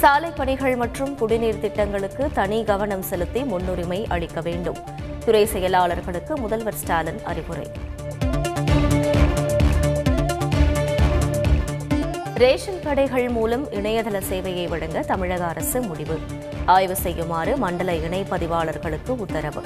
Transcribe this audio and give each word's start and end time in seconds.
சாலை 0.00 0.30
பணிகள் 0.30 0.76
மற்றும் 0.76 1.14
குடிநீர் 1.14 1.60
திட்டங்களுக்கு 1.60 2.28
தனி 2.32 2.64
கவனம் 2.64 3.02
செலுத்தி 3.02 3.44
முன்னுரிமை 3.44 4.06
அளிக்க 4.08 4.40
வேண்டும். 4.40 4.78
துறை 5.24 5.48
செயலாளர்களுக்கு 5.52 6.34
முதல்வர் 6.34 6.74
ஸ்டாலின் 6.74 7.22
அறிவுரை. 7.24 7.66
ரேஷன் 12.34 12.80
கடைகள் 12.82 13.28
மூலம் 13.28 13.70
இணையதள 13.70 14.22
சேவையை 14.30 14.68
வழங்க 14.68 15.00
தமிழக 15.00 15.44
அரசு 15.44 15.80
முடிவு. 15.80 16.18
ஆய்வு 16.64 16.96
செய்யுமாறு 16.96 17.56
மண்டல 17.56 17.94
இணை 17.94 18.26
பதிவாளர்களுக்கு 18.30 19.08
உத்தரவு. 19.08 19.62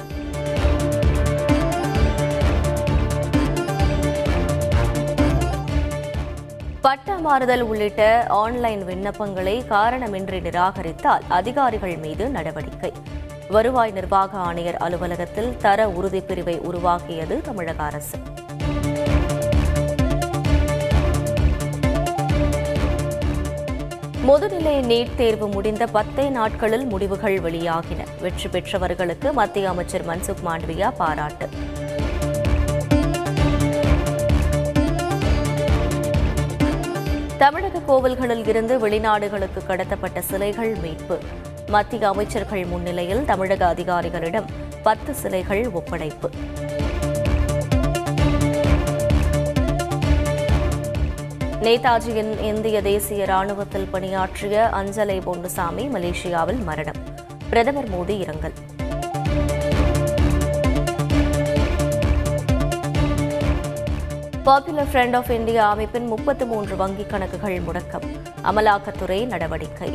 பட்டா 7.05 7.21
மாறுதல் 7.21 7.61
உள்ளிட்ட 7.61 8.25
ஆன்லைன் 8.29 8.83
விண்ணப்பங்களை 8.87 9.53
காரணமின்றி 9.69 10.39
நிராகரித்தால் 10.41 11.21
அதிகாரிகள் 11.27 11.97
மீது 11.97 12.29
நடவடிக்கை. 12.29 12.91
வருவாய் 13.49 13.91
நிர்வாக 13.91 14.37
ஆணையர் 14.37 14.77
அலுவலகத்தில் 14.77 15.57
தர 15.57 15.85
உறுதிப்பிரிவை 15.87 16.57
உருவாக்கியது 16.59 17.41
தமிழக 17.41 17.83
அரசு. 17.83 18.17
முதுநிலை 24.27 24.75
நீட் 24.91 25.15
தேர்வு 25.15 25.47
முடிந்த 25.47 25.85
பத்தே 25.85 26.29
நாட்களில் 26.29 26.85
முடிவுகள் 26.85 27.39
வெளியாகின. 27.39 28.07
வெற்றி 28.21 28.49
பெற்றவர்களுக்கு 28.49 29.33
மத்திய 29.33 29.69
அமைச்சர் 29.69 30.07
மன்சுக் 30.07 30.45
மாண்டவியா 30.45 30.91
பாராட்டு. 30.97 31.49
தமிழக 37.37 37.79
கோவில்களில் 37.87 38.47
இருந்து 38.47 38.89
வெளிநாடுகளுக்கு 38.89 39.59
கடத்தப்பட்ட 39.67 40.19
சிலைகள் 40.19 40.75
மீட்பு. 40.75 41.19
மத்திய 41.67 42.07
அமைச்சர்கள் 42.07 42.65
முன்னிலையில் 42.65 43.25
தமிழக 43.25 43.73
அதிகாரிகளிடம் 43.73 44.45
பத்து 44.83 45.13
சிலைகள் 45.13 45.69
ஒப்படைப்பு. 45.71 46.29
நேதாஜியின் 51.61 52.41
இந்திய 52.41 52.81
தேசிய 52.81 53.25
ராணுவத்தில் 53.25 53.87
பணியாற்றிய 53.91 54.69
அஞ்சலை 54.71 55.21
பொன்னுசாமி 55.21 55.87
மலேசியாவில் 55.87 56.63
மரணம். 56.63 56.95
பிரதமர் 57.49 57.89
மோடி 57.89 58.19
இரங்கல். 58.19 58.53
பாப்புலர் 64.47 64.89
ஃப்ரண்ட் 64.91 65.15
ஆஃப் 65.15 65.29
இந்தியா 65.31 65.69
அமைப்பின் 65.69 66.05
முப்பத்து 66.05 66.45
மூன்று 66.45 66.75
வங்கிக் 66.75 67.07
கணக்குகள் 67.07 67.55
முடக்கம். 67.67 68.05
அமலாக்கத்துறை 68.43 69.25
நடவடிக்கை. 69.25 69.89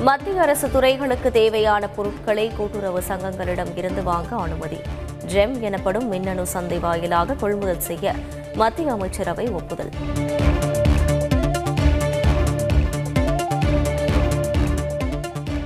மத்திய 0.00 0.40
அரசு 0.40 0.70
துறைகளுக்கு 0.70 1.30
தேவையான 1.30 1.88
பொருட்களை 1.88 2.50
கூட்டுறவு 2.50 3.02
சங்கங்களிடம் 3.08 3.72
இருந்து 3.76 4.02
வாங்க 4.02 4.36
அனுமதி. 4.36 4.80
ஜெம் 5.34 5.60
எனப்படும் 5.60 6.08
மின்னணு 6.08 6.46
சந்தை 6.46 6.78
வாயிலாக 6.78 7.34
கொள்முதல் 7.34 7.80
செய்ய 7.80 8.14
மத்திய 8.54 8.92
அமைச்சரவை 8.92 9.48
ஒப்புதல். 9.48 9.92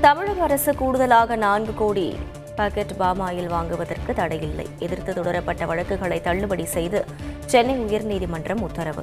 தமிழக 0.00 0.42
அரசு 0.42 0.74
கூடுதலாக 0.74 1.36
நான்கு 1.36 1.74
கோடி 1.74 2.18
பாக்கெட் 2.58 2.94
பாமாயில் 2.98 3.50
வாங்குவதற்கு 3.54 4.12
தடையில்லை. 4.14 4.66
எதிர்த்து 4.78 5.12
தொடரப்பட்ட 5.12 5.64
வழக்குகளை 5.66 6.20
தள்ளுபடி 6.20 6.64
செய்து 6.76 7.00
சென்னை 7.46 7.74
உயர்நீதிமன்றம் 7.84 8.62
உத்தரவு. 8.68 9.02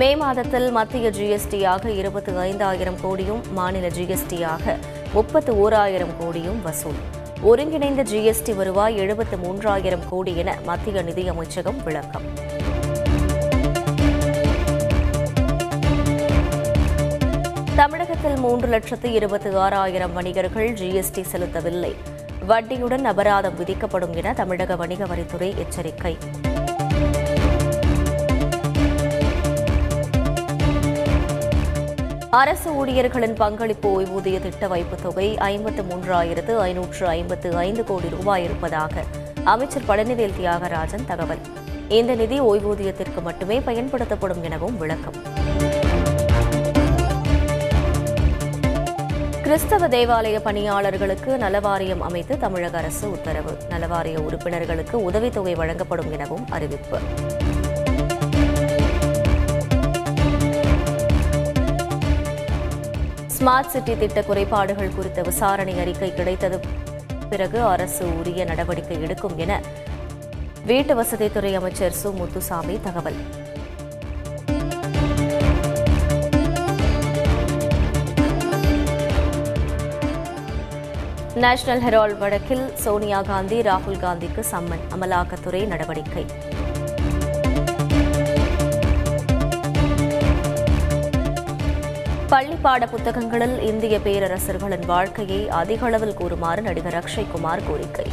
மே 0.00 0.08
மாதத்தில் 0.16 0.66
மத்திய 0.70 1.10
ஜிஎஸ்டியாக 1.10 1.84
இருபத்தி 2.00 2.32
ஐந்தாயிரம் 2.48 2.98
கோடியும் 3.04 3.42
மாநில 3.52 3.86
ஜிஎஸ்டியாக 3.88 4.74
முப்பத்து 5.12 5.52
ஓராயிரம் 5.58 6.14
கோடியும் 6.20 6.60
வசூல். 6.62 7.00
ஒருங்கிணைந்த 7.42 8.02
ஜிஎஸ்டி 8.02 8.54
வருவாய் 8.54 8.96
எழுபத்து 8.96 9.36
மூன்றாயிரம் 9.36 10.04
கோடி 10.10 10.34
என 10.36 10.58
மத்திய 10.64 11.02
நிதியமைச்சகம் 11.02 11.82
விளக்கம். 11.84 12.45
தமிழகத்தில் 17.86 18.36
மூன்று 18.36 18.68
லட்சத்து 18.68 19.12
இருபத்தி 19.12 19.54
ஆறாயிரம் 19.54 20.12
வணிகர்கள் 20.12 20.72
ஜிஎஸ்டி 20.72 21.24
செலுத்தவில்லை. 21.32 21.94
வட்டியுடன் 22.46 23.04
அபராதம் 23.04 23.56
விதிக்கப்படும் 23.56 24.14
என 24.14 24.32
தமிழக 24.32 24.76
வணிக 24.76 25.04
வரித்துறை 25.04 25.56
எச்சரிக்கை. 25.56 26.18
அரசு 32.30 32.72
ஊழியர்களின் 32.72 33.34
பங்களிப்பு 33.34 34.02
ஓய்வூதிய 34.02 34.40
திட்ட 34.40 34.68
வைப்பு 34.68 34.96
தொகை 35.02 35.38
ஐம்பத்து 35.38 35.82
மூன்றாயிரத்து 35.82 36.58
ஐநூற்று 36.58 37.06
ஐம்பத்து 37.06 37.56
ஐந்து 37.56 37.84
கோடி 37.84 38.08
ரூபாய் 38.08 38.44
இருப்பதாக 38.44 39.02
அமைச்சர் 39.44 39.88
பழனிவேல் 39.88 40.34
தியாகராஜன் 40.40 41.06
தகவல். 41.06 41.38
இந்த 41.88 42.14
நிதி 42.14 42.40
ஓய்வூதியத்திற்கு 42.40 43.22
மட்டுமே 43.22 43.60
பயன்படுத்தப்படும் 43.60 44.42
எனவும் 44.42 44.78
விளக்கம். 44.78 45.35
கிறிஸ்தவ 49.46 49.88
தேவாலய 49.88 50.40
பணியாளர்களுக்கு 50.40 51.36
நலவாரியம் 51.36 51.98
அமைத்து 51.98 52.38
தமிழக 52.38 52.78
அரசு 52.78 53.10
உத்தரவு. 53.10 53.58
நலவாரிய 53.70 54.16
உறுப்பினர்களுக்கு 54.16 55.10
உதவித்தொகை 55.10 55.54
வழங்கப்படும் 55.54 56.12
எனவும் 56.12 56.46
அறிவிப்பு. 56.50 56.98
ஸ்மார்ட் 63.38 63.66
சிட்டி 63.66 63.96
திட்ட 63.96 64.22
குறைபாடுகள் 64.22 64.94
குறித்த 64.94 65.22
விசாரணை 65.22 65.78
அறிக்கை 65.78 66.14
கிடைத்தது 66.14 66.60
பிறகு 67.28 67.62
அரசு 67.62 68.18
உரிய 68.18 68.44
நடவடிக்கை 68.44 69.02
எடுக்கும் 69.02 69.38
என 69.38 69.60
வீட்டு 70.64 71.02
வசதித்துறை 71.02 71.54
அமைச்சர் 71.54 71.94
சு. 72.04 72.12
முத்துசாமி 72.14 72.78
தகவல். 72.82 73.44
நேஷனல் 81.42 81.82
ஹெரால்ட் 81.82 82.18
வழக்கில் 82.18 82.62
சோனியா 82.74 83.22
காந்தி 83.22 83.60
ராகுல் 83.60 83.98
காந்திக்கு 84.02 84.42
சம்மன் 84.50 84.84
அமலாக்கத்துறை 84.94 85.66
நடவடிக்கை. 85.66 86.24
பள்ளி 92.28 92.56
பாட 92.62 92.86
புத்தகங்களில் 92.86 93.60
இந்திய 93.60 93.98
பேரரசர்களின் 93.98 94.86
வாழ்க்கையை 94.86 95.48
அதிக 95.48 95.86
அளவில் 95.86 96.14
கூறுமாறு 96.14 96.62
நடிகர் 96.62 96.98
அக்ஷய் 97.02 97.30
குமார் 97.32 97.66
கோரிக்கை. 97.68 98.08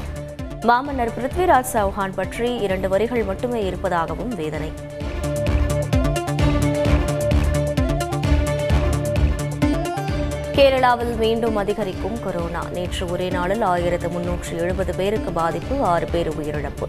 மாமன்னர் 0.62 1.14
பிருத்விராஜ் 1.18 1.72
சௌஹான் 1.74 2.14
பற்றி 2.16 2.56
இரண்டு 2.58 2.90
வரிகள் 2.90 3.24
மட்டுமே 3.24 3.66
இருப்பதாகவும் 3.66 4.36
வேதனை. 4.42 4.72
கேரளாவில் 10.54 11.16
மீண்டும் 11.16 11.56
அதிகரிக்கும் 11.56 12.24
கொரோனா. 12.24 12.64
நேற்று 12.74 13.12
ஒரே 13.12 13.30
நாளில் 13.30 13.62
ஆயிரத்து 13.62 14.10
முன்னூற்று 14.10 14.58
எழுபது 14.58 14.96
பேருக்கு 14.96 15.32
பாதிப்பு 15.32 15.84
ஆறு 15.84 16.08
பேர் 16.12 16.30
உயிரிழப்பு. 16.30 16.88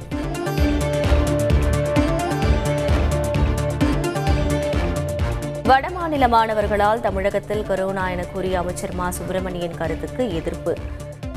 வடமாநில 5.64 6.28
மாணவர்களால் 6.28 7.00
தமிழகத்தில் 7.00 7.66
கொரோனா 7.66 8.10
என 8.10 8.24
கூறிய 8.24 8.58
அமைச்சர் 8.58 8.94
மா. 8.94 9.10
சுப்பிரமணியன் 9.10 9.76
கருத்துக்கு 9.76 10.34
எதிர்ப்பு. 10.34 10.76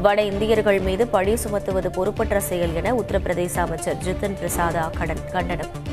வட 0.01 0.21
இந்தியர்கள் 0.21 0.79
மீது 0.79 1.07
பழி 1.07 1.33
சுமத்துவது 1.33 1.88
பொறுப்பற்ற 1.88 2.39
செயல் 2.39 2.75
என 2.75 2.94
உத்தரப்பிரதேச 2.94 3.56
அமைச்சர் 3.56 3.95
ஜித்தன் 3.95 4.38
பிரசாதா 4.41 4.89
கடன் 4.97 5.29
கண்டனம். 5.31 5.87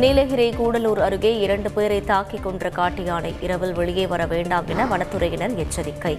நீலகிரி 0.00 0.46
கூடலூர் 0.58 0.98
அருகே 1.04 1.30
இரண்டு 1.44 1.68
பேரை 1.76 1.98
தாக்கிக் 2.10 2.42
கொன்ற 2.42 2.68
காட்டு 2.78 3.02
யானை 3.04 3.30
இரவில் 3.46 3.72
வெளியே 3.78 4.04
வர 4.12 4.22
வேண்டாம் 4.32 4.66
என 4.72 4.84
வனத்துறையினர் 4.90 5.54
எச்சரிக்கை. 5.62 6.14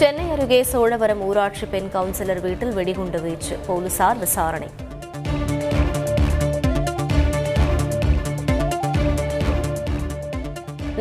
சென்னை 0.00 0.26
அருகே 0.36 0.62
சோழவரம் 0.72 1.24
ஊராட்சி 1.28 1.66
பெண் 1.74 1.90
கவுன்சிலர் 1.96 2.42
வீட்டில் 2.46 2.72
வெடிகுண்டு 2.78 3.20
வீச்சு 3.26 3.56
போலீசார் 3.66 4.18
விசாரணை. 4.24 4.70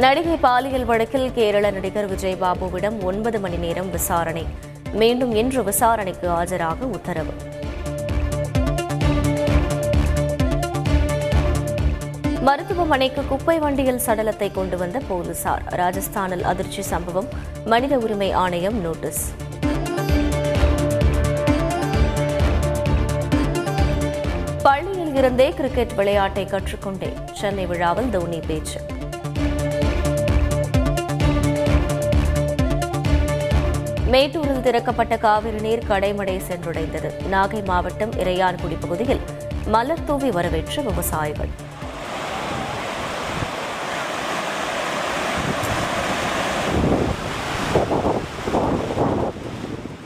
நடிகை 0.01 0.35
பாலியல் 0.37 0.85
வழக்கில் 0.85 1.31
கேரள 1.33 1.71
நடிகர் 1.71 2.07
விஜயபாபுவிடம் 2.11 3.03
ஒன்பது 3.03 3.39
மணி 3.39 3.55
நேரம் 3.55 3.89
விசாரணை. 3.91 4.45
மீண்டும் 4.91 5.35
இன்று 5.35 5.63
விசாரணைக்கு 5.63 6.29
ஆஜராக 6.29 6.79
உத்தரவு. 6.81 7.33
மருத்துவமனைக்கு 12.41 13.27
குப்பை 13.27 13.59
வண்டியில் 13.59 14.01
சடலத்தை 14.05 14.51
கொண்டு 14.51 14.77
வந்த 14.77 15.01
போலீசார். 15.07 15.63
ராஜஸ்தானில் 15.69 16.43
அதிர்ச்சி 16.43 16.81
சம்பவம். 16.81 17.27
மனித 17.65 17.97
உரிமை 17.97 18.31
ஆணையம் 18.31 18.79
நோட்டீஸ். 18.81 19.33
பள்ளியில் 24.63 25.15
இருந்தே 25.15 25.49
கிரிக்கெட் 25.49 25.95
விளையாட்டை 25.95 26.45
கற்றுக்கொண்டேன். 26.45 27.31
சென்னை 27.33 27.65
விழாவில் 27.65 28.09
தோனி 28.09 28.41
பேச்சு. 28.47 28.90
மேட்டூரில் 34.11 34.61
திறக்கப்பட்ட 34.61 35.17
காவிரி 35.17 35.59
நீர் 35.61 35.87
கடைமடை 35.89 36.35
சென்றடைந்தது. 36.47 37.09
நாகை 37.31 37.59
மாவட்டம் 37.65 38.11
இறையான்குடி 38.11 38.77
பகுதியில் 38.79 39.21
மலர் 39.65 40.03
தூவி 40.03 40.29
வரவேற்ற 40.31 40.81
விவசாயிகள். 40.81 41.51